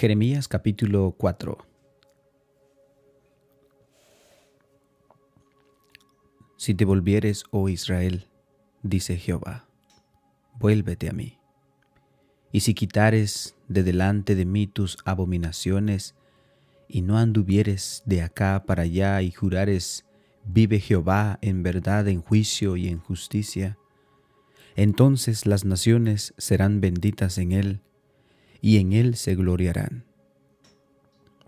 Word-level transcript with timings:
Jeremías 0.00 0.48
capítulo 0.48 1.14
4 1.18 1.58
Si 6.56 6.74
te 6.74 6.86
volvieres, 6.86 7.44
oh 7.50 7.68
Israel, 7.68 8.24
dice 8.82 9.18
Jehová, 9.18 9.68
vuélvete 10.58 11.10
a 11.10 11.12
mí. 11.12 11.36
Y 12.50 12.60
si 12.60 12.72
quitares 12.72 13.56
de 13.68 13.82
delante 13.82 14.36
de 14.36 14.46
mí 14.46 14.66
tus 14.66 14.96
abominaciones, 15.04 16.14
y 16.88 17.02
no 17.02 17.18
anduvieres 17.18 18.02
de 18.06 18.22
acá 18.22 18.64
para 18.66 18.84
allá 18.84 19.20
y 19.20 19.32
jurares, 19.32 20.06
vive 20.46 20.80
Jehová 20.80 21.38
en 21.42 21.62
verdad, 21.62 22.08
en 22.08 22.22
juicio 22.22 22.78
y 22.78 22.88
en 22.88 23.00
justicia, 23.00 23.76
entonces 24.76 25.44
las 25.44 25.66
naciones 25.66 26.32
serán 26.38 26.80
benditas 26.80 27.36
en 27.36 27.52
él, 27.52 27.82
y 28.60 28.78
en 28.78 28.92
él 28.92 29.16
se 29.16 29.34
gloriarán. 29.34 30.04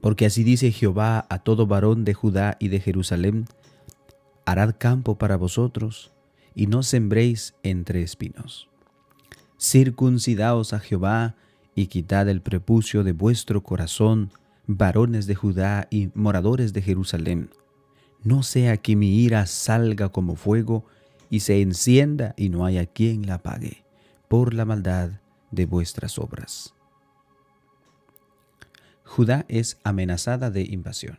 Porque 0.01 0.27
así 0.27 0.43
dice 0.43 0.73
Jehová 0.73 1.27
a 1.29 1.39
todo 1.39 1.67
varón 1.67 2.05
de 2.05 2.15
Judá 2.15 2.57
y 2.59 2.69
de 2.69 2.81
Jerusalén, 2.81 3.47
harad 4.45 4.75
campo 4.77 5.17
para 5.17 5.37
vosotros, 5.37 6.11
y 6.55 6.67
no 6.67 6.83
sembréis 6.83 7.55
entre 7.63 8.03
espinos. 8.03 8.69
Circuncidaos 9.59 10.73
a 10.73 10.81
Jehová, 10.81 11.37
y 11.75 11.87
quitad 11.87 12.29
el 12.29 12.43
prepucio 12.43 13.05
de 13.05 13.13
vuestro 13.13 13.63
corazón, 13.63 14.31
varones 14.67 15.27
de 15.27 15.35
Judá 15.35 15.87
y 15.91 16.11
moradores 16.15 16.73
de 16.73 16.83
Jerusalén. 16.83 17.51
No 18.25 18.43
sea 18.43 18.77
que 18.77 18.97
mi 18.97 19.21
ira 19.21 19.47
salga 19.47 20.11
como 20.11 20.37
fuego, 20.37 20.85
y 21.31 21.41
se 21.41 21.63
encienda 21.63 22.35
y 22.37 22.51
no 22.51 22.67
haya 22.67 22.85
quien 22.85 23.27
la 23.27 23.35
apague, 23.35 23.85
por 24.29 24.53
la 24.53 24.67
maldad 24.67 25.13
de 25.51 25.65
vuestras 25.65 26.19
obras. 26.19 26.75
Judá 29.15 29.45
es 29.49 29.79
amenazada 29.85 30.51
de 30.51 30.63
invasión. 30.63 31.19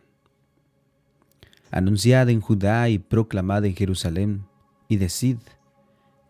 Anunciad 1.70 2.28
en 2.28 2.40
Judá 2.40 2.88
y 2.88 2.98
proclamad 2.98 3.64
en 3.66 3.76
Jerusalén, 3.76 4.46
y 4.88 4.96
decid, 4.96 5.36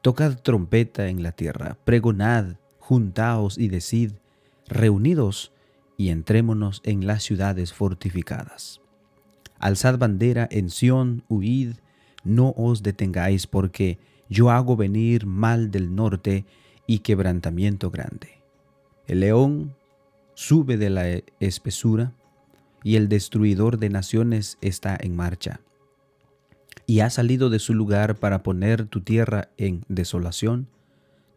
tocad 0.02 0.36
trompeta 0.42 1.08
en 1.08 1.22
la 1.22 1.32
tierra, 1.32 1.78
pregonad, 1.86 2.56
juntaos 2.78 3.56
y 3.56 3.68
decid, 3.68 4.12
reunidos 4.68 5.52
y 5.96 6.10
entrémonos 6.10 6.82
en 6.84 7.06
las 7.06 7.22
ciudades 7.22 7.72
fortificadas. 7.72 8.82
Alzad 9.58 9.96
bandera 9.96 10.46
en 10.50 10.68
Sión, 10.68 11.24
huid, 11.30 11.76
no 12.24 12.52
os 12.58 12.82
detengáis, 12.82 13.46
porque 13.46 13.98
yo 14.28 14.50
hago 14.50 14.76
venir 14.76 15.24
mal 15.24 15.70
del 15.70 15.94
norte 15.94 16.44
y 16.86 16.98
quebrantamiento 16.98 17.90
grande. 17.90 18.42
El 19.06 19.20
león 19.20 19.74
sube 20.34 20.76
de 20.76 20.90
la 20.90 21.08
espesura 21.40 22.12
y 22.82 22.96
el 22.96 23.08
destruidor 23.08 23.78
de 23.78 23.88
naciones 23.88 24.58
está 24.60 24.96
en 25.00 25.16
marcha. 25.16 25.60
Y 26.86 27.00
ha 27.00 27.10
salido 27.10 27.48
de 27.48 27.58
su 27.58 27.74
lugar 27.74 28.16
para 28.16 28.42
poner 28.42 28.86
tu 28.86 29.00
tierra 29.00 29.48
en 29.56 29.84
desolación, 29.88 30.68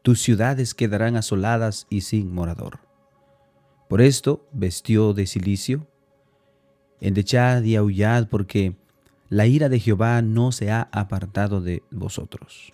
tus 0.02 0.22
ciudades 0.22 0.74
quedarán 0.74 1.16
asoladas 1.16 1.88
y 1.90 2.02
sin 2.02 2.34
morador. 2.34 2.80
Por 3.88 4.02
esto 4.02 4.46
vestió 4.52 5.14
de 5.14 5.26
silicio, 5.26 5.88
endechad 7.00 7.64
y 7.64 7.76
aullad 7.76 8.28
porque 8.28 8.76
la 9.30 9.48
ira 9.48 9.70
de 9.70 9.80
Jehová 9.80 10.22
no 10.22 10.52
se 10.52 10.72
ha 10.72 10.90
apartado 10.92 11.62
de 11.62 11.84
vosotros. 11.92 12.74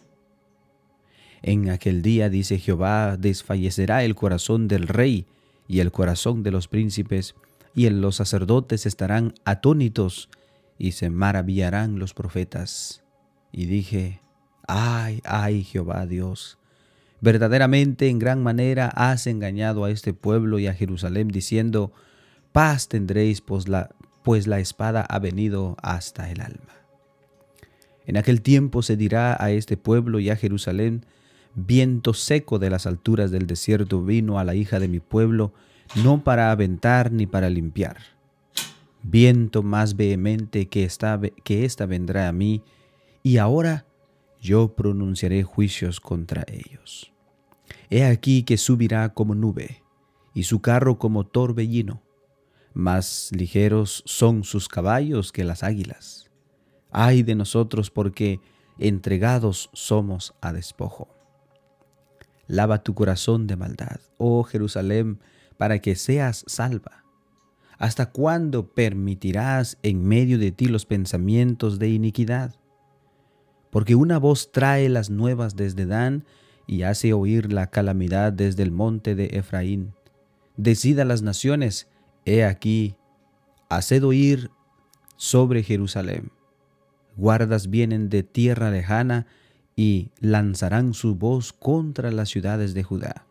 En 1.41 1.69
aquel 1.69 2.01
día, 2.01 2.29
dice 2.29 2.57
Jehová, 2.57 3.17
desfallecerá 3.17 4.03
el 4.03 4.15
corazón 4.15 4.67
del 4.67 4.87
rey 4.87 5.27
y 5.67 5.79
el 5.79 5.91
corazón 5.91 6.43
de 6.43 6.51
los 6.51 6.67
príncipes, 6.67 7.35
y 7.75 7.87
en 7.87 8.01
los 8.01 8.17
sacerdotes 8.17 8.85
estarán 8.85 9.33
atónitos, 9.45 10.29
y 10.77 10.93
se 10.93 11.09
maravillarán 11.09 11.99
los 11.99 12.13
profetas. 12.13 13.03
Y 13.51 13.65
dije, 13.65 14.21
ay, 14.67 15.21
ay, 15.23 15.63
Jehová 15.63 16.05
Dios, 16.05 16.57
verdaderamente 17.21 18.09
en 18.09 18.19
gran 18.19 18.43
manera 18.43 18.87
has 18.89 19.27
engañado 19.27 19.85
a 19.85 19.91
este 19.91 20.13
pueblo 20.13 20.59
y 20.59 20.67
a 20.67 20.73
Jerusalén, 20.73 21.29
diciendo, 21.29 21.93
paz 22.51 22.87
tendréis, 22.87 23.41
pues 23.41 23.67
la, 23.67 23.95
pues 24.23 24.47
espada 24.47 25.01
ha 25.01 25.19
venido 25.19 25.77
hasta 25.81 26.31
el 26.31 26.41
alma. 26.41 26.73
En 28.05 28.17
aquel 28.17 28.41
tiempo 28.41 28.81
se 28.81 28.97
dirá 28.97 29.37
a 29.41 29.51
este 29.51 29.77
pueblo 29.77 30.19
y 30.19 30.29
a 30.29 30.35
Jerusalén, 30.35 31.05
viento 31.55 32.13
seco 32.13 32.59
de 32.59 32.69
las 32.69 32.85
alturas 32.85 33.31
del 33.31 33.47
desierto 33.47 34.03
vino 34.03 34.39
a 34.39 34.43
la 34.43 34.55
hija 34.55 34.79
de 34.79 34.87
mi 34.87 34.99
pueblo, 34.99 35.53
no 35.95 36.23
para 36.23 36.51
aventar 36.51 37.11
ni 37.11 37.25
para 37.25 37.49
limpiar. 37.49 37.97
Viento 39.03 39.63
más 39.63 39.95
vehemente 39.95 40.67
que 40.67 40.83
esta, 40.83 41.19
que 41.43 41.65
esta 41.65 41.85
vendrá 41.85 42.27
a 42.27 42.31
mí, 42.31 42.63
y 43.21 43.37
ahora 43.37 43.85
yo 44.41 44.75
pronunciaré 44.75 45.43
juicios 45.43 45.99
contra 45.99 46.45
ellos. 46.47 47.11
He 47.89 48.05
aquí 48.05 48.43
que 48.43 48.57
subirá 48.57 49.13
como 49.13 49.35
nube, 49.35 49.83
y 50.33 50.43
su 50.43 50.61
carro 50.61 50.97
como 50.97 51.25
torbellino 51.25 52.01
más 52.73 53.29
ligeros 53.31 54.01
son 54.05 54.43
sus 54.43 54.67
caballos 54.67 55.31
que 55.31 55.43
las 55.43 55.63
águilas. 55.63 56.31
Ay 56.91 57.21
de 57.23 57.35
nosotros 57.35 57.91
porque 57.91 58.39
entregados 58.79 59.69
somos 59.73 60.33
a 60.41 60.53
despojo. 60.53 61.12
Lava 62.47 62.83
tu 62.83 62.93
corazón 62.93 63.47
de 63.47 63.55
maldad, 63.55 63.99
oh 64.17 64.43
Jerusalén, 64.43 65.19
para 65.57 65.79
que 65.79 65.95
seas 65.95 66.43
salva. 66.47 67.03
¿Hasta 67.77 68.11
cuándo 68.11 68.73
permitirás 68.73 69.77
en 69.81 70.05
medio 70.05 70.37
de 70.37 70.51
ti 70.51 70.67
los 70.67 70.85
pensamientos 70.85 71.79
de 71.79 71.89
iniquidad? 71.89 72.55
Porque 73.71 73.95
una 73.95 74.19
voz 74.19 74.51
trae 74.51 74.87
las 74.89 75.09
nuevas 75.09 75.55
desde 75.55 75.85
Dan 75.85 76.25
y 76.67 76.83
hace 76.83 77.13
oír 77.13 77.51
la 77.51 77.67
calamidad 77.67 78.31
desde 78.31 78.63
el 78.63 78.71
monte 78.71 79.15
de 79.15 79.25
Efraín. 79.33 79.93
Decida 80.55 81.05
las 81.05 81.21
naciones, 81.21 81.89
He 82.25 82.45
aquí, 82.45 82.95
haced 83.69 84.03
oír 84.05 84.51
sobre 85.17 85.63
Jerusalén. 85.63 86.31
Guardas 87.15 87.69
vienen 87.69 88.09
de 88.09 88.23
tierra 88.23 88.71
lejana 88.71 89.27
y 89.75 90.11
lanzarán 90.19 90.93
su 90.93 91.15
voz 91.15 91.53
contra 91.53 92.11
las 92.11 92.29
ciudades 92.29 92.73
de 92.73 92.83
Judá. 92.83 93.25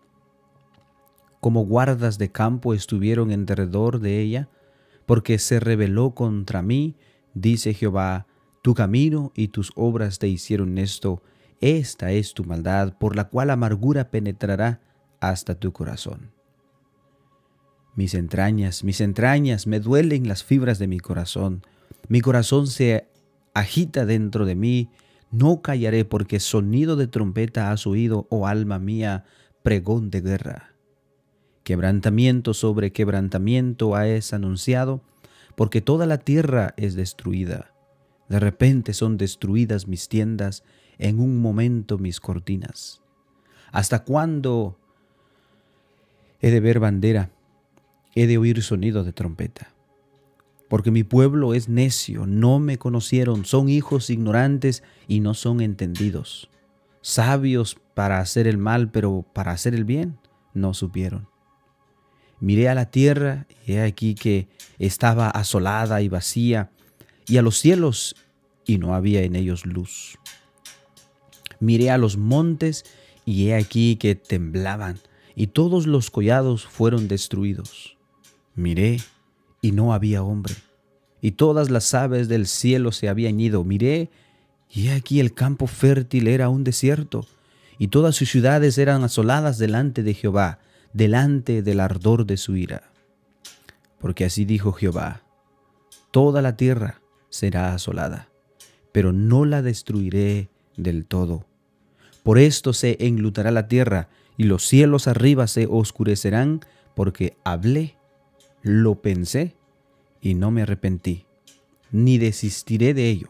Como 1.41 1.65
guardas 1.65 2.19
de 2.19 2.31
campo 2.31 2.75
estuvieron 2.75 3.31
en 3.33 3.47
derredor 3.47 4.01
de 4.01 4.21
ella, 4.21 4.49
porque 5.07 5.39
se 5.39 5.61
rebeló 5.61 6.13
contra 6.13 6.63
mí, 6.63 6.95
dice 7.35 7.75
Jehová, 7.75 8.27
tu 8.63 8.75
camino 8.75 9.33
y 9.35 9.49
tus 9.49 9.73
obras 9.75 10.19
te 10.19 10.29
hicieron 10.29 10.79
esto, 10.79 11.23
esta 11.61 12.13
es 12.13 12.35
tu 12.35 12.45
maldad, 12.45 12.97
por 12.99 13.17
la 13.17 13.29
cual 13.29 13.51
amargura 13.51 14.11
penetrará 14.11 14.81
hasta 15.21 15.55
tu 15.55 15.73
corazón. 15.73 16.33
Mis 17.95 18.15
entrañas, 18.15 18.85
mis 18.85 19.01
entrañas, 19.01 19.67
me 19.67 19.79
duelen 19.79 20.27
las 20.27 20.43
fibras 20.43 20.79
de 20.79 20.89
mi 20.89 20.99
corazón. 20.99 21.63
Mi 22.09 22.21
corazón 22.21 22.67
se 22.67 23.07
agita 23.55 24.07
dentro 24.07 24.47
de 24.47 24.55
mí. 24.55 24.89
No 25.33 25.63
callaré 25.63 26.05
porque 26.05 26.39
sonido 26.39 26.95
de 26.95 27.09
trompeta 27.09 27.73
has 27.73 27.87
oído, 27.87 28.27
oh 28.31 28.47
alma 28.47 28.79
mía, 28.79 29.25
pregón 29.63 30.11
de 30.11 30.21
guerra. 30.21 30.75
Quebrantamiento 31.65 32.55
sobre 32.55 32.93
quebrantamiento 32.93 33.97
has 33.97 34.33
anunciado, 34.35 35.03
porque 35.57 35.81
toda 35.81 36.07
la 36.07 36.19
tierra 36.19 36.75
es 36.77 36.95
destruida. 36.95 37.73
De 38.29 38.39
repente 38.39 38.93
son 38.93 39.17
destruidas 39.17 39.89
mis 39.89 40.09
tiendas, 40.09 40.65
en 40.99 41.19
un 41.19 41.41
momento 41.41 41.99
mis 41.99 42.21
cortinas. 42.21 43.01
¿Hasta 43.73 44.05
cuándo 44.05 44.79
he 46.41 46.51
de 46.51 46.61
ver 46.61 46.79
bandera? 46.79 47.31
he 48.15 48.27
de 48.27 48.39
oír 48.39 48.63
sonido 48.63 49.05
de 49.05 49.13
trompeta. 49.13 49.73
Porque 50.73 50.91
mi 50.91 51.05
pueblo 51.05 51.53
es 51.53 51.69
necio, 51.69 52.25
no 52.25 52.59
me 52.59 52.79
conocieron, 52.79 53.45
son 53.45 53.69
hijos 53.69 54.09
ignorantes 54.09 54.83
y 55.07 55.21
no 55.21 55.35
son 55.35 55.61
entendidos. 55.61 56.49
Sabios 57.03 57.77
para 57.93 58.21
hacer 58.21 58.47
el 58.47 58.57
mal, 58.57 58.91
pero 58.91 59.23
para 59.35 59.53
hacer 59.53 59.75
el 59.75 59.85
bien 59.85 60.19
no 60.55 60.73
supieron. 60.73 61.29
Miré 62.41 62.71
a 62.71 62.75
la 62.75 62.91
tierra 62.91 63.47
y 63.67 63.73
he 63.75 63.83
aquí 63.83 64.15
que 64.15 64.49
estaba 64.79 65.29
asolada 65.29 66.01
y 66.01 66.09
vacía, 66.09 66.71
y 67.27 67.37
a 67.37 67.43
los 67.43 67.59
cielos 67.59 68.17
y 68.65 68.79
no 68.79 68.95
había 68.95 69.25
en 69.25 69.37
ellos 69.37 69.67
luz. 69.67 70.19
Miré 71.61 71.91
a 71.91 71.99
los 71.99 72.17
montes 72.17 72.87
y 73.27 73.49
he 73.49 73.57
aquí 73.57 73.97
que 73.97 74.15
temblaban, 74.15 74.99
y 75.37 75.49
todos 75.49 75.87
los 75.87 76.11
collados 76.11 76.65
fueron 76.65 77.09
destruidos. 77.09 77.99
Miré 78.55 79.01
y 79.63 79.73
no 79.73 79.95
había 79.95 80.23
hombre, 80.23 80.55
y 81.23 81.33
todas 81.33 81.71
las 81.71 81.95
aves 81.95 82.29
del 82.29 82.47
cielo 82.47 82.93
se 82.93 83.09
habían 83.09 83.41
ido. 83.41 83.65
Miré 83.65 84.11
y 84.69 84.89
aquí 84.89 85.21
el 85.21 85.33
campo 85.33 85.67
fértil 85.67 86.29
era 86.29 86.49
un 86.49 86.65
desierto, 86.65 87.27
y 87.79 87.89
todas 87.89 88.17
sus 88.17 88.31
ciudades 88.31 88.77
eran 88.77 89.05
asoladas 89.05 89.57
delante 89.59 90.03
de 90.03 90.15
Jehová, 90.15 90.59
delante 90.93 91.63
del 91.63 91.81
ardor 91.81 92.27
de 92.27 92.37
su 92.37 92.57
ira. 92.57 92.91
Porque 93.99 94.25
así 94.25 94.45
dijo 94.45 94.73
Jehová, 94.73 95.23
toda 96.11 96.43
la 96.43 96.57
tierra 96.57 97.01
será 97.31 97.75
asolada, 97.75 98.29
pero 98.93 99.13
no 99.13 99.45
la 99.45 99.63
destruiré 99.63 100.49
del 100.77 101.07
todo. 101.07 101.47
Por 102.23 102.39
esto 102.39 102.73
se 102.73 102.97
enlutará 103.01 103.51
la 103.51 103.69
tierra 103.69 104.09
y 104.37 104.45
los 104.45 104.67
cielos 104.67 105.07
arriba 105.07 105.47
se 105.47 105.67
oscurecerán, 105.71 106.61
porque 106.95 107.37
hablé, 107.45 107.97
lo 108.63 109.03
pensé 109.03 109.57
y 110.21 110.35
no 110.35 110.51
me 110.51 110.63
arrepentí, 110.63 111.27
ni 111.91 112.19
desistiré 112.19 112.95
de 112.95 113.11
ello. 113.11 113.29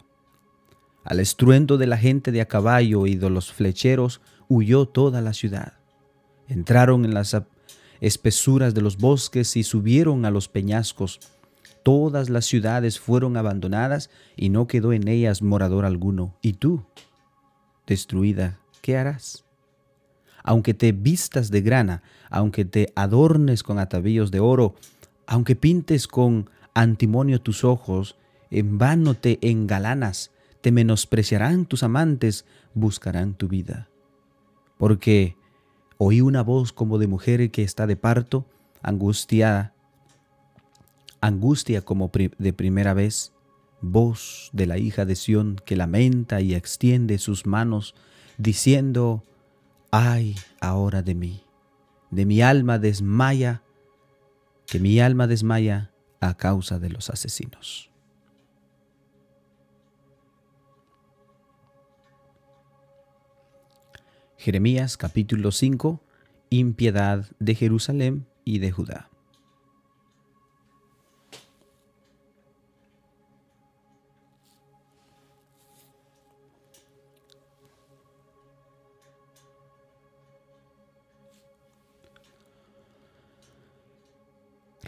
Al 1.05 1.21
estruendo 1.21 1.79
de 1.79 1.87
la 1.87 1.99
gente 1.99 2.31
de 2.31 2.41
a 2.41 2.49
caballo 2.49 3.07
y 3.07 3.17
de 3.17 3.31
los 3.31 3.53
flecheros 3.53 4.21
huyó 4.49 4.87
toda 4.87 5.21
la 5.21 5.33
ciudad. 5.33 5.75
Entraron 6.49 7.05
en 7.05 7.15
las 7.15 7.37
espesuras 8.01 8.75
de 8.75 8.83
los 8.83 8.99
bosques 8.99 9.57
y 9.57 9.63
subieron 9.63 10.25
a 10.25 10.31
los 10.31 10.49
peñascos. 10.49 11.21
Todas 11.83 12.31
las 12.31 12.45
ciudades 12.45 13.01
fueron 13.01 13.37
abandonadas 13.37 14.11
y 14.37 14.51
no 14.51 14.67
quedó 14.67 14.93
en 14.93 15.09
ellas 15.09 15.43
morador 15.43 15.85
alguno. 15.85 16.37
¿Y 16.43 16.55
tú, 16.55 16.85
destruida, 17.87 18.61
qué 18.81 18.97
harás? 18.97 19.45
Aunque 20.45 20.75
te 20.75 20.93
vistas 20.93 21.51
de 21.51 21.63
grana, 21.63 22.03
aunque 22.31 22.65
te 22.65 22.93
adornes 22.95 23.63
con 23.63 23.79
atavíos 23.79 24.31
de 24.31 24.41
oro, 24.41 24.75
aunque 25.27 25.57
pintes 25.57 26.07
con 26.07 26.51
antimonio 26.75 27.41
tus 27.41 27.65
ojos, 27.65 28.17
en 28.51 28.79
vano 28.79 29.15
te 29.15 29.39
engalanas, 29.41 30.31
te 30.61 30.73
menospreciarán 30.73 31.67
tus 31.67 31.83
amantes, 31.83 32.45
buscarán 32.75 33.35
tu 33.35 33.49
vida. 33.49 33.89
Porque 34.79 35.37
oí 35.99 36.21
una 36.21 36.43
voz 36.43 36.73
como 36.73 36.99
de 36.99 37.07
mujer 37.07 37.51
que 37.51 37.63
está 37.63 37.87
de 37.87 37.97
parto, 37.97 38.47
angustiada, 38.83 39.75
angustia 41.21 41.83
como 41.83 42.11
de 42.39 42.53
primera 42.53 42.95
vez, 42.95 43.33
voz 43.81 44.51
de 44.53 44.67
la 44.67 44.79
hija 44.79 45.05
de 45.05 45.17
Sión 45.17 45.57
que 45.65 45.77
lamenta 45.77 46.41
y 46.41 46.55
extiende 46.55 47.19
sus 47.19 47.47
manos, 47.47 47.95
diciendo, 48.39 49.25
ay 49.91 50.37
ahora 50.61 51.03
de 51.03 51.15
mí, 51.15 51.43
de 52.11 52.27
mi 52.27 52.43
alma 52.43 52.79
desmaya, 52.79 53.63
que 54.67 54.81
mi 54.81 55.01
alma 55.01 55.27
desmaya 55.27 55.93
a 56.21 56.37
causa 56.37 56.79
de 56.79 56.91
los 56.91 57.11
asesinos. 57.11 57.91
Jeremías 64.43 64.97
capítulo 64.97 65.53
5, 65.53 66.03
impiedad 66.51 67.27
de 67.39 67.55
Jerusalén 67.55 68.27
y 68.45 68.59
de 68.59 68.73
Judá. 68.73 69.12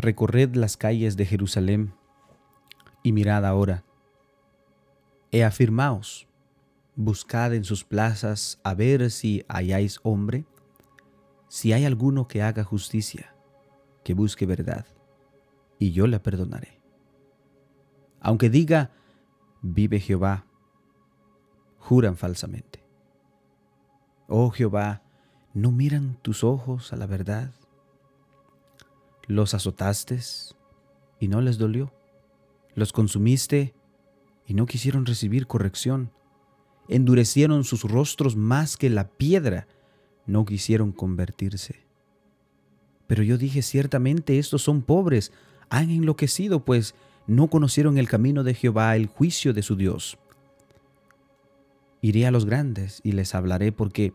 Recorred 0.05 0.55
las 0.55 0.77
calles 0.77 1.17
de 1.17 1.25
Jerusalén 1.25 1.95
y 3.03 3.13
mirad 3.13 3.47
ahora. 3.47 3.85
He 5.33 5.43
afirmaos 5.43 6.29
Buscad 6.95 7.55
en 7.55 7.65
sus 7.65 7.85
plazas 7.85 8.61
a 8.65 8.75
ver 8.75 9.11
si 9.11 9.47
halláis 9.49 10.01
hombre, 10.03 10.45
si 11.49 11.73
hay 11.73 11.87
alguno 11.87 12.29
que 12.29 12.43
haga 12.43 12.65
justicia, 12.65 13.35
que 14.05 14.13
busque 14.13 14.45
verdad, 14.45 14.85
y 15.79 15.93
yo 15.93 16.07
la 16.07 16.23
perdonaré. 16.23 16.83
Aunque 18.21 18.51
diga, 18.51 18.91
vive 19.63 20.01
Jehová, 20.01 20.45
juran 21.79 22.19
falsamente. 22.19 22.85
Oh 24.29 24.51
Jehová, 24.51 25.03
¿no 25.55 25.73
miran 25.73 26.19
tus 26.21 26.45
ojos 26.45 26.93
a 26.93 26.97
la 26.97 27.07
verdad? 27.07 27.55
Los 29.27 29.55
azotaste 29.55 30.21
y 31.21 31.29
no 31.29 31.41
les 31.41 31.59
dolió. 31.59 31.93
Los 32.75 32.93
consumiste 32.93 33.75
y 34.47 34.55
no 34.55 34.67
quisieron 34.67 35.07
recibir 35.07 35.47
corrección 35.47 36.11
endurecieron 36.89 37.65
sus 37.65 37.83
rostros 37.83 38.37
más 38.37 38.77
que 38.77 38.91
la 38.91 39.09
piedra, 39.09 39.67
no 40.27 40.45
quisieron 40.45 40.93
convertirse. 40.93 41.85
Pero 43.07 43.23
yo 43.23 43.39
dije, 43.39 43.63
ciertamente 43.63 44.39
estos 44.39 44.63
son 44.63 44.83
pobres, 44.83 45.33
han 45.69 45.91
enloquecido, 45.91 46.65
pues 46.65 46.95
no 47.27 47.49
conocieron 47.49 47.99
el 47.99 48.09
camino 48.09 48.45
de 48.45 48.55
Jehová, 48.55 48.97
el 48.97 49.07
juicio 49.07 49.53
de 49.53 49.63
su 49.63 49.77
Dios. 49.77 50.19
Iré 52.01 52.27
a 52.27 52.31
los 52.31 52.45
grandes 52.45 53.01
y 53.03 53.13
les 53.13 53.35
hablaré 53.35 53.73
porque 53.73 54.13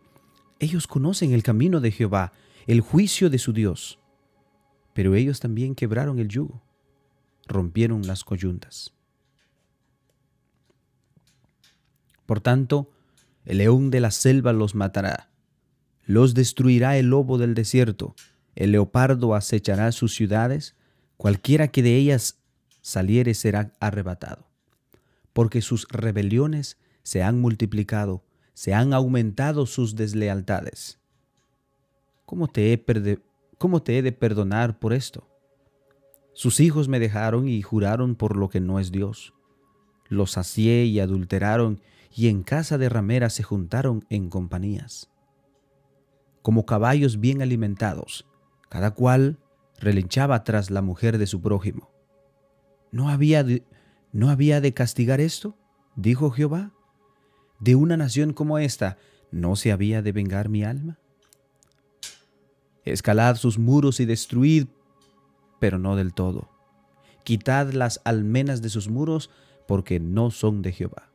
ellos 0.60 0.86
conocen 0.86 1.34
el 1.34 1.44
camino 1.44 1.80
de 1.80 1.92
Jehová, 1.92 2.34
el 2.68 2.82
juicio 2.82 3.30
de 3.30 3.40
su 3.40 3.54
Dios. 3.54 4.00
Pero 5.00 5.16
ellos 5.16 5.40
también 5.40 5.76
quebraron 5.76 6.20
el 6.20 6.28
yugo, 6.28 6.62
rompieron 7.48 8.06
las 8.06 8.26
coyuntas. 8.26 8.92
Por 12.26 12.42
tanto, 12.42 12.92
el 13.46 13.60
león 13.60 13.92
de 13.92 14.02
la 14.02 14.12
selva 14.12 14.52
los 14.52 14.76
matará, 14.76 15.30
los 16.04 16.34
destruirá 16.34 16.98
el 16.98 17.12
lobo 17.12 17.38
del 17.38 17.54
desierto, 17.54 18.14
el 18.56 18.74
leopardo 18.74 19.36
acechará 19.36 19.90
sus 19.94 20.14
ciudades, 20.14 20.76
cualquiera 21.16 21.70
que 21.70 21.82
de 21.82 21.96
ellas 21.96 22.38
saliere 22.82 23.36
será 23.36 23.72
arrebatado, 23.80 24.50
porque 25.32 25.62
sus 25.62 25.88
rebeliones 25.88 26.78
se 27.04 27.24
han 27.24 27.40
multiplicado, 27.40 28.26
se 28.54 28.74
han 28.74 28.92
aumentado 28.92 29.66
sus 29.66 29.96
deslealtades. 29.96 31.00
¿Cómo 32.26 32.50
te 32.50 32.74
he, 32.74 32.78
cómo 33.60 33.84
te 33.84 34.00
he 34.00 34.02
de 34.02 34.12
perdonar 34.12 34.80
por 34.80 34.94
esto? 34.94 35.28
Sus 36.34 36.60
hijos 36.60 36.88
me 36.88 37.00
dejaron 37.00 37.48
y 37.48 37.62
juraron 37.62 38.16
por 38.16 38.36
lo 38.36 38.50
que 38.50 38.60
no 38.60 38.80
es 38.80 38.92
Dios. 38.92 39.36
Los 40.08 40.32
sacié 40.32 40.86
y 40.86 41.00
adulteraron 41.00 41.82
y 42.16 42.30
en 42.30 42.42
casa 42.42 42.80
de 42.80 42.90
rameras 42.90 43.34
se 43.34 43.44
juntaron 43.44 44.06
en 44.10 44.30
compañías. 44.30 45.12
Como 46.42 46.66
caballos 46.66 47.20
bien 47.20 47.42
alimentados, 47.42 48.26
cada 48.70 48.92
cual 48.92 49.38
relinchaba 49.80 50.44
tras 50.44 50.72
la 50.72 50.82
mujer 50.82 51.18
de 51.18 51.28
su 51.28 51.42
prójimo. 51.42 51.92
¿No 52.92 53.10
había 53.10 53.44
de, 53.44 53.64
¿No 54.12 54.30
había 54.30 54.62
de 54.62 54.74
castigar 54.74 55.22
esto? 55.22 55.56
dijo 55.96 56.32
Jehová. 56.32 56.72
¿De 57.60 57.76
una 57.76 57.98
nación 57.98 58.34
como 58.34 58.58
esta 58.58 58.98
no 59.32 59.56
se 59.56 59.72
había 59.72 60.02
de 60.02 60.12
vengar 60.12 60.50
mi 60.50 60.64
alma? 60.64 60.98
Escalad 62.86 63.36
sus 63.36 63.60
muros 63.60 64.00
y 64.00 64.06
destruid, 64.06 64.68
pero 65.60 65.80
no 65.80 65.96
del 65.96 66.14
todo. 66.14 66.50
Quitad 67.24 67.72
las 67.74 68.02
almenas 68.06 68.62
de 68.62 68.70
sus 68.70 68.90
muros, 68.90 69.30
porque 69.68 70.00
no 70.00 70.32
son 70.32 70.62
de 70.62 70.72
Jehová 70.72 71.10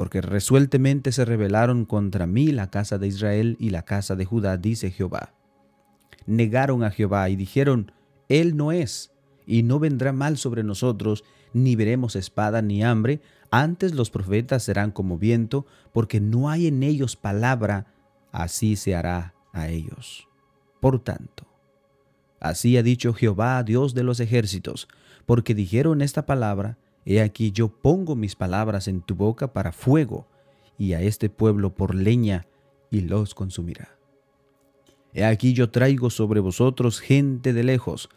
porque 0.00 0.22
resueltamente 0.22 1.12
se 1.12 1.26
rebelaron 1.26 1.84
contra 1.84 2.26
mí 2.26 2.52
la 2.52 2.70
casa 2.70 2.96
de 2.96 3.06
Israel 3.06 3.58
y 3.60 3.68
la 3.68 3.82
casa 3.82 4.16
de 4.16 4.24
Judá, 4.24 4.56
dice 4.56 4.90
Jehová. 4.90 5.34
Negaron 6.24 6.84
a 6.84 6.90
Jehová 6.90 7.28
y 7.28 7.36
dijeron, 7.36 7.92
Él 8.30 8.56
no 8.56 8.72
es, 8.72 9.12
y 9.46 9.62
no 9.62 9.78
vendrá 9.78 10.14
mal 10.14 10.38
sobre 10.38 10.64
nosotros, 10.64 11.22
ni 11.52 11.76
veremos 11.76 12.16
espada 12.16 12.62
ni 12.62 12.82
hambre, 12.82 13.20
antes 13.50 13.94
los 13.94 14.08
profetas 14.08 14.62
serán 14.62 14.90
como 14.90 15.18
viento, 15.18 15.66
porque 15.92 16.18
no 16.18 16.48
hay 16.48 16.66
en 16.66 16.82
ellos 16.82 17.16
palabra, 17.16 17.92
así 18.32 18.76
se 18.76 18.96
hará 18.96 19.34
a 19.52 19.68
ellos. 19.68 20.29
Por 20.80 20.98
tanto, 20.98 21.46
así 22.40 22.76
ha 22.76 22.82
dicho 22.82 23.12
Jehová, 23.12 23.62
Dios 23.62 23.94
de 23.94 24.02
los 24.02 24.18
ejércitos, 24.20 24.88
porque 25.26 25.54
dijeron 25.54 26.02
esta 26.02 26.26
palabra, 26.26 26.78
He 27.04 27.20
aquí 27.20 27.52
yo 27.52 27.68
pongo 27.68 28.16
mis 28.16 28.34
palabras 28.36 28.88
en 28.88 29.00
tu 29.00 29.14
boca 29.14 29.52
para 29.52 29.72
fuego, 29.72 30.26
y 30.78 30.94
a 30.94 31.02
este 31.02 31.28
pueblo 31.28 31.74
por 31.74 31.94
leña, 31.94 32.46
y 32.90 33.02
los 33.02 33.34
consumirá. 33.34 33.96
He 35.12 35.24
aquí 35.24 35.52
yo 35.52 35.70
traigo 35.70 36.10
sobre 36.10 36.40
vosotros 36.40 37.00
gente 37.00 37.52
de 37.52 37.64
lejos, 37.64 38.08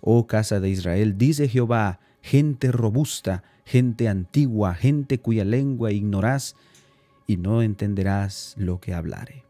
oh 0.00 0.26
casa 0.26 0.60
de 0.60 0.68
Israel, 0.68 1.18
dice 1.18 1.48
Jehová, 1.48 2.00
gente 2.22 2.70
robusta, 2.72 3.42
gente 3.64 4.08
antigua, 4.08 4.74
gente 4.74 5.18
cuya 5.18 5.44
lengua 5.44 5.92
ignorás, 5.92 6.56
y 7.26 7.38
no 7.38 7.62
entenderás 7.62 8.54
lo 8.56 8.80
que 8.80 8.94
hablare. 8.94 9.45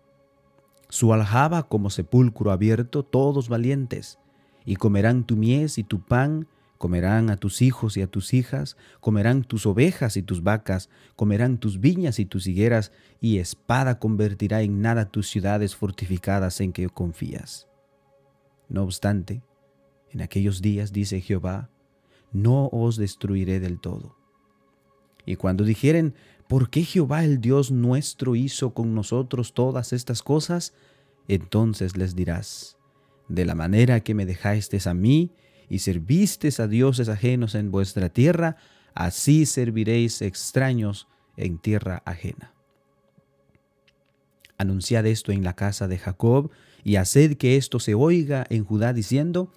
Su 0.88 1.12
aljaba 1.12 1.69
como 1.69 1.90
sepulcro 1.90 2.50
abierto, 2.50 3.02
todos 3.02 3.49
valientes, 3.49 4.19
y 4.64 4.76
comerán 4.76 5.25
tu 5.25 5.37
mies 5.37 5.78
y 5.78 5.85
tu 5.85 6.00
pan, 6.00 6.47
Comerán 6.78 7.31
a 7.31 7.37
tus 7.38 7.62
hijos 7.62 7.97
y 7.97 8.02
a 8.02 8.07
tus 8.07 8.35
hijas, 8.35 8.76
comerán 9.00 9.45
tus 9.45 9.64
ovejas 9.64 10.16
y 10.16 10.23
tus 10.23 10.43
vacas, 10.43 10.90
comerán 11.14 11.59
tus 11.59 11.81
viñas 11.81 12.19
y 12.19 12.26
tus 12.26 12.47
higueras, 12.47 12.93
y 13.21 13.38
espada 13.38 13.99
convertirá 13.99 14.61
en 14.61 14.83
nada 14.83 15.07
tus 15.07 15.28
ciudades 15.28 15.75
fortificadas 15.75 16.61
en 16.61 16.73
que 16.73 16.88
confías. 16.88 17.69
No 18.69 18.83
obstante, 18.83 19.43
En 20.12 20.23
aquellos 20.23 20.62
días, 20.62 20.93
dice 20.93 21.21
Jehová, 21.21 21.69
no 22.33 22.69
os 22.69 22.97
destruiré 22.97 23.61
del 23.61 23.81
todo. 23.81 24.16
Y 25.26 25.37
cuando 25.37 25.64
dijeren, 25.64 26.14
¿por 26.49 26.71
qué 26.71 26.85
Jehová 26.85 27.25
el 27.25 27.40
Dios 27.40 27.71
nuestro 27.73 28.37
hizo 28.37 28.73
con 28.73 28.95
nosotros 28.95 29.52
todas 29.52 29.92
estas 29.92 30.23
cosas? 30.23 30.73
Entonces 31.28 31.97
les 31.97 32.14
dirás, 32.14 32.78
de 33.28 33.45
la 33.45 33.56
manera 33.56 34.00
que 34.00 34.14
me 34.14 34.25
dejasteis 34.25 34.87
a 34.87 34.95
mí 34.95 35.33
y 35.68 35.80
servistes 35.80 36.61
a 36.61 36.68
dioses 36.68 37.09
ajenos 37.09 37.56
en 37.56 37.73
vuestra 37.73 38.09
tierra, 38.09 38.56
así 38.95 39.45
serviréis 39.45 40.23
extraños 40.23 41.09
en 41.37 41.59
tierra 41.59 42.02
ajena. 42.06 42.54
Anunciad 44.59 45.04
esto 45.06 45.33
en 45.33 45.42
la 45.42 45.54
casa 45.54 45.88
de 45.88 45.99
Jacob 45.99 46.50
y 46.85 46.97
haced 46.97 47.37
que 47.37 47.56
esto 47.56 47.80
se 47.80 47.95
oiga 47.95 48.47
en 48.49 48.64
Judá 48.64 48.92
diciendo, 48.92 49.50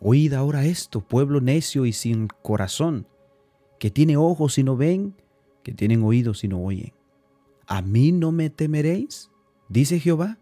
Oíd 0.00 0.32
ahora 0.32 0.64
esto, 0.64 1.00
pueblo 1.00 1.40
necio 1.40 1.84
y 1.84 1.92
sin 1.92 2.28
corazón, 2.28 3.08
que 3.78 3.90
tiene 3.90 4.16
ojos 4.16 4.58
y 4.58 4.64
no 4.64 4.76
ven, 4.76 5.14
que 5.62 5.72
tienen 5.72 6.02
oídos 6.02 6.44
y 6.44 6.48
no 6.48 6.60
oyen. 6.60 6.92
¿A 7.66 7.82
mí 7.82 8.12
no 8.12 8.32
me 8.32 8.50
temeréis? 8.50 9.30
dice 9.68 10.00
Jehová. 10.00 10.38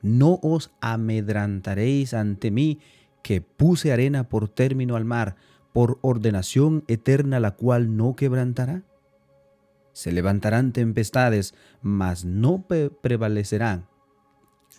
No 0.00 0.38
os 0.42 0.70
amedrantaréis 0.80 2.14
ante 2.14 2.50
mí, 2.50 2.78
que 3.22 3.40
puse 3.40 3.92
arena 3.92 4.28
por 4.28 4.48
término 4.48 4.96
al 4.96 5.04
mar, 5.04 5.36
por 5.72 5.98
ordenación 6.02 6.84
eterna 6.88 7.40
la 7.40 7.52
cual 7.52 7.96
no 7.96 8.16
quebrantará. 8.16 8.84
Se 9.92 10.12
levantarán 10.12 10.72
tempestades, 10.72 11.54
mas 11.82 12.24
no 12.24 12.66
prevalecerán. 13.02 13.88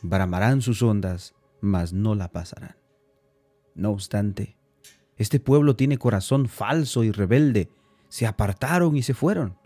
Bramarán 0.02 0.62
sus 0.62 0.82
ondas, 0.82 1.36
mas 1.62 1.92
no 1.94 2.16
la 2.16 2.32
pasarán. 2.32 2.78
No 3.76 3.92
obstante, 3.92 4.58
este 5.20 5.42
pueblo 5.42 5.76
tiene 5.76 5.98
corazón 5.98 6.48
falso 6.48 7.04
y 7.04 7.12
rebelde. 7.12 7.70
Se 8.08 8.26
apartaron 8.26 8.96
y 8.96 9.04
se 9.04 9.14
fueron. 9.14 9.58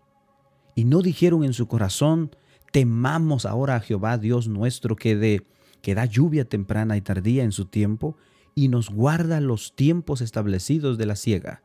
Y 0.75 0.83
no 0.83 1.03
dijeron 1.03 1.43
en 1.43 1.53
su 1.53 1.67
corazón, 1.67 2.35
temamos 2.71 3.45
ahora 3.45 3.75
a 3.75 3.79
Jehová 3.79 4.17
Dios 4.17 4.47
nuestro 4.47 4.95
que, 4.95 5.45
que 5.83 5.95
da 5.95 6.05
lluvia 6.05 6.43
temprana 6.45 6.97
y 6.97 7.01
tardía 7.01 7.43
en 7.43 7.51
su 7.51 7.65
tiempo 7.65 8.17
y 8.55 8.67
nos 8.67 8.89
guarda 8.89 9.39
los 9.41 9.75
tiempos 9.75 10.21
establecidos 10.21 10.97
de 10.97 11.05
la 11.05 11.15
siega. 11.15 11.61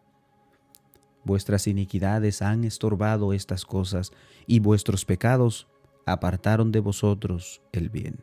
Vuestras 1.25 1.67
iniquidades 1.67 2.43
han 2.43 2.65
estorbado 2.65 3.33
estas 3.33 3.65
cosas 3.65 4.13
y 4.47 4.61
vuestros 4.61 5.07
pecados 5.07 5.67
apartaron 6.05 6.73
de 6.73 6.81
vosotros 6.81 7.63
el 7.73 7.89
bien. 7.89 8.21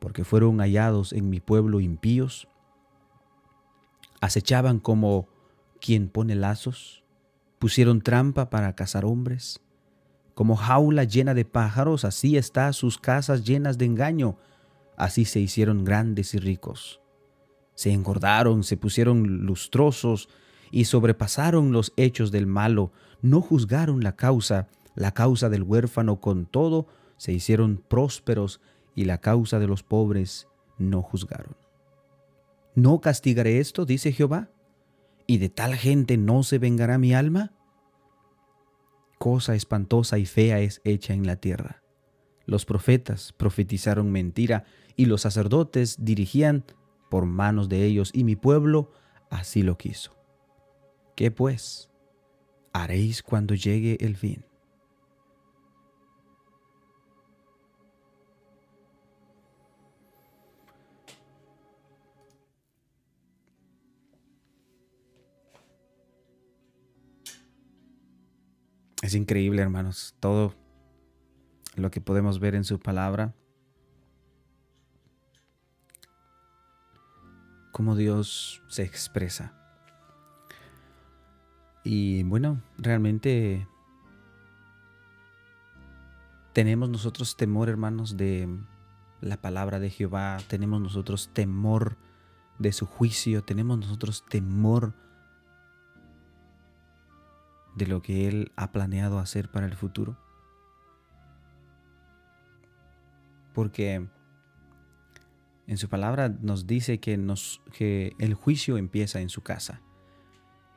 Porque 0.00 0.24
fueron 0.24 0.58
hallados 0.58 1.12
en 1.12 1.30
mi 1.30 1.38
pueblo 1.38 1.78
impíos, 1.78 2.48
acechaban 4.24 4.78
como 4.78 5.28
quien 5.80 6.08
pone 6.08 6.34
lazos, 6.34 7.04
pusieron 7.58 8.00
trampa 8.00 8.48
para 8.48 8.74
cazar 8.74 9.04
hombres. 9.04 9.60
Como 10.34 10.56
jaula 10.56 11.04
llena 11.04 11.34
de 11.34 11.44
pájaros, 11.44 12.04
así 12.04 12.36
está 12.36 12.72
sus 12.72 12.98
casas 12.98 13.44
llenas 13.44 13.76
de 13.76 13.84
engaño, 13.84 14.38
así 14.96 15.26
se 15.26 15.40
hicieron 15.40 15.84
grandes 15.84 16.34
y 16.34 16.38
ricos. 16.38 17.00
Se 17.74 17.92
engordaron, 17.92 18.64
se 18.64 18.76
pusieron 18.76 19.44
lustrosos 19.44 20.28
y 20.70 20.86
sobrepasaron 20.86 21.72
los 21.72 21.92
hechos 21.96 22.32
del 22.32 22.46
malo, 22.46 22.92
no 23.20 23.42
juzgaron 23.42 24.02
la 24.02 24.16
causa, 24.16 24.68
la 24.94 25.12
causa 25.12 25.50
del 25.50 25.62
huérfano 25.62 26.20
con 26.20 26.46
todo, 26.46 26.86
se 27.18 27.32
hicieron 27.32 27.82
prósperos 27.86 28.60
y 28.94 29.04
la 29.04 29.18
causa 29.18 29.58
de 29.58 29.66
los 29.66 29.82
pobres 29.82 30.48
no 30.78 31.02
juzgaron. 31.02 31.63
¿No 32.74 33.00
castigaré 33.00 33.60
esto? 33.60 33.84
dice 33.84 34.12
Jehová. 34.12 34.50
¿Y 35.26 35.38
de 35.38 35.48
tal 35.48 35.74
gente 35.74 36.16
no 36.16 36.42
se 36.42 36.58
vengará 36.58 36.98
mi 36.98 37.14
alma? 37.14 37.52
Cosa 39.18 39.54
espantosa 39.54 40.18
y 40.18 40.26
fea 40.26 40.60
es 40.60 40.80
hecha 40.84 41.14
en 41.14 41.26
la 41.26 41.36
tierra. 41.36 41.82
Los 42.46 42.66
profetas 42.66 43.32
profetizaron 43.32 44.10
mentira 44.10 44.64
y 44.96 45.06
los 45.06 45.22
sacerdotes 45.22 46.04
dirigían 46.04 46.64
por 47.08 47.24
manos 47.26 47.68
de 47.68 47.84
ellos 47.84 48.10
y 48.12 48.24
mi 48.24 48.36
pueblo 48.36 48.90
así 49.30 49.62
lo 49.62 49.78
quiso. 49.78 50.14
¿Qué 51.14 51.30
pues 51.30 51.90
haréis 52.72 53.22
cuando 53.22 53.54
llegue 53.54 53.96
el 54.00 54.16
fin? 54.16 54.44
Es 69.04 69.14
increíble, 69.14 69.60
hermanos, 69.60 70.14
todo 70.18 70.54
lo 71.76 71.90
que 71.90 72.00
podemos 72.00 72.40
ver 72.40 72.54
en 72.54 72.64
su 72.64 72.80
palabra. 72.80 73.34
cómo 77.70 77.96
Dios 77.96 78.62
se 78.68 78.82
expresa. 78.82 79.52
Y 81.82 82.22
bueno, 82.22 82.62
realmente 82.78 83.68
tenemos 86.54 86.88
nosotros 86.88 87.36
temor, 87.36 87.68
hermanos, 87.68 88.16
de 88.16 88.48
la 89.20 89.36
palabra 89.36 89.80
de 89.80 89.90
Jehová, 89.90 90.38
tenemos 90.48 90.80
nosotros 90.80 91.28
temor 91.34 91.98
de 92.58 92.72
su 92.72 92.86
juicio, 92.86 93.44
tenemos 93.44 93.76
nosotros 93.76 94.24
temor 94.24 94.94
de 97.74 97.86
lo 97.86 98.02
que 98.02 98.28
Él 98.28 98.52
ha 98.56 98.72
planeado 98.72 99.18
hacer 99.18 99.50
para 99.50 99.66
el 99.66 99.74
futuro. 99.74 100.16
Porque 103.52 104.06
en 105.66 105.78
su 105.78 105.88
palabra 105.88 106.28
nos 106.28 106.66
dice 106.66 106.98
que, 106.98 107.16
nos, 107.16 107.62
que 107.72 108.14
el 108.18 108.34
juicio 108.34 108.76
empieza 108.76 109.20
en 109.20 109.28
su 109.28 109.42
casa. 109.42 109.80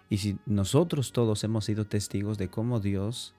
Y 0.09 0.19
si 0.19 0.39
nosotros 0.45 1.11
todos 1.11 1.43
hemos 1.43 1.65
sido 1.65 1.85
testigos 1.85 2.37
de 2.37 2.49
cómo 2.49 2.79
Dios 2.79 3.35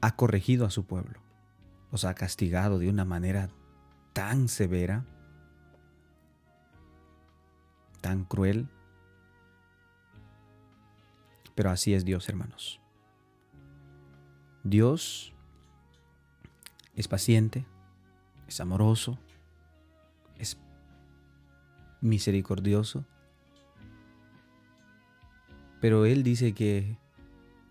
ha 0.00 0.16
corregido 0.16 0.66
a 0.66 0.70
su 0.70 0.84
pueblo, 0.84 1.20
los 1.90 2.04
ha 2.04 2.14
castigado 2.14 2.78
de 2.78 2.90
una 2.90 3.04
manera 3.04 3.48
tan 4.12 4.48
severa, 4.48 5.06
tan 8.00 8.24
cruel, 8.24 8.68
pero 11.54 11.70
así 11.70 11.94
es 11.94 12.04
Dios, 12.04 12.28
hermanos. 12.28 12.80
Dios 14.64 15.32
es 16.94 17.08
paciente, 17.08 17.66
es 18.46 18.60
amoroso, 18.60 19.18
es 20.38 20.56
misericordioso. 22.00 23.04
Pero 25.80 26.06
Él 26.06 26.22
dice 26.22 26.52
que 26.52 26.96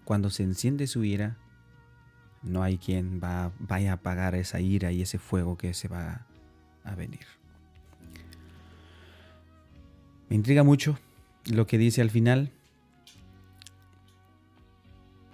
cuando 0.04 0.30
se 0.30 0.44
enciende 0.44 0.88
su 0.88 1.04
ira, 1.04 1.38
no 2.44 2.64
hay 2.64 2.78
quien 2.78 3.22
va, 3.24 3.52
vaya 3.60 3.92
a 3.92 3.96
apagar 3.96 4.36
esa 4.36 4.60
ira 4.60 4.92
y 4.92 5.02
ese 5.02 5.18
fuego 5.18 5.58
que 5.58 5.74
se 5.74 5.88
va 5.88 6.26
a 6.84 6.96
venir. 6.96 7.26
Me 10.30 10.36
intriga 10.36 10.64
mucho 10.64 10.98
lo 11.46 11.68
que 11.68 11.78
dice 11.78 12.02
al 12.02 12.10
final. 12.10 12.52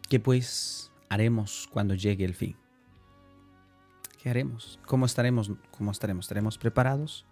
¿Qué 0.10 0.22
pues 0.22 0.92
haremos 1.10 1.68
cuando 1.72 1.94
llegue 1.94 2.24
el 2.24 2.34
fin? 2.34 2.56
¿Qué 4.22 4.30
haremos? 4.30 4.80
¿Cómo 4.86 5.06
estaremos? 5.06 5.52
¿Cómo 5.72 5.92
estaremos? 5.92 6.26
¿Estaremos 6.26 6.58
preparados? 6.58 7.26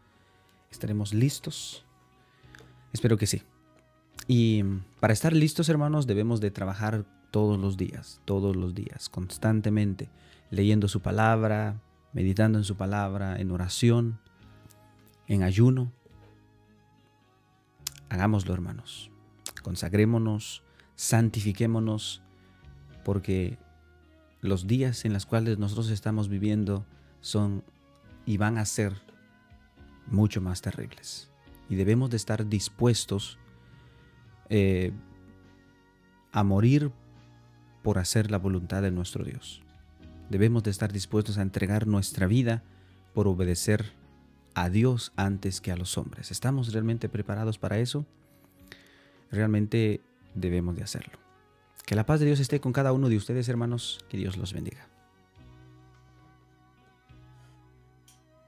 ¿Estaremos 0.70 1.14
listos? 1.14 1.86
Espero 2.92 3.18
que 3.18 3.28
sí. 3.28 3.44
Y 4.28 4.64
para 5.00 5.14
estar 5.14 5.32
listos, 5.32 5.70
hermanos, 5.70 6.06
debemos 6.06 6.42
de 6.42 6.52
trabajar 6.52 7.06
todos 7.32 7.58
los 7.58 7.78
días, 7.78 8.22
todos 8.26 8.58
los 8.58 8.74
días, 8.76 9.08
constantemente, 9.08 10.10
leyendo 10.50 10.90
su 10.90 11.02
palabra, 11.02 11.82
meditando 12.12 12.58
en 12.58 12.66
su 12.66 12.76
palabra, 12.76 13.40
en 13.40 13.52
oración, 13.52 14.20
en 15.28 15.44
ayuno. 15.44 15.94
Hagámoslo, 18.10 18.54
hermanos. 18.54 19.12
Consagrémonos, 19.64 20.64
santifiquémonos, 20.96 22.22
porque 23.06 23.60
los 24.42 24.66
días 24.66 25.06
en 25.06 25.14
los 25.14 25.28
cuales 25.28 25.60
nosotros 25.60 25.92
estamos 25.92 26.28
viviendo 26.28 26.86
son 27.22 27.64
y 28.26 28.38
van 28.38 28.58
a 28.58 28.66
ser 28.66 28.94
mucho 30.08 30.42
más 30.42 30.62
terribles. 30.62 31.30
Y 31.70 31.76
debemos 31.76 32.10
de 32.10 32.18
estar 32.18 32.50
dispuestos 32.50 33.38
eh, 34.50 34.92
a 36.32 36.44
morir 36.44 36.92
por 37.84 38.00
hacer 38.00 38.32
la 38.32 38.40
voluntad 38.40 38.82
de 38.82 38.90
nuestro 38.90 39.24
Dios. 39.24 39.62
Debemos 40.32 40.64
de 40.64 40.72
estar 40.72 40.92
dispuestos 40.92 41.38
a 41.38 41.44
entregar 41.44 41.86
nuestra 41.86 42.26
vida 42.26 42.64
por 43.14 43.28
obedecer 43.28 43.94
a 44.56 44.70
Dios 44.70 45.14
antes 45.16 45.62
que 45.62 45.72
a 45.72 45.78
los 45.78 46.00
hombres. 46.00 46.32
¿Estamos 46.32 46.74
realmente 46.74 47.08
preparados 47.08 47.60
para 47.60 47.78
eso? 47.78 48.08
Realmente 49.30 50.02
debemos 50.34 50.76
de 50.76 50.84
hacerlo. 50.84 51.25
Que 51.86 51.96
la 51.96 52.06
paz 52.06 52.20
de 52.20 52.26
Dios 52.26 52.40
esté 52.40 52.60
con 52.60 52.74
cada 52.74 52.94
uno 52.94 53.10
de 53.10 53.18
ustedes, 53.18 53.48
hermanos. 53.48 54.00
Que 54.10 54.18
Dios 54.18 54.38
los 54.38 54.54
bendiga. 54.54 54.88